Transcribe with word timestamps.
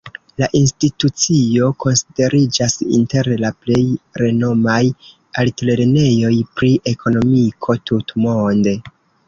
La 0.43 0.47
institucio 0.59 1.67
konsideriĝas 1.85 2.77
inter 3.01 3.29
la 3.43 3.53
plej 3.67 3.83
renomaj 4.23 4.81
altlernejoj 5.45 6.35
pri 6.57 6.73
ekonomiko 6.97 7.81
tutmonde. 7.93 8.79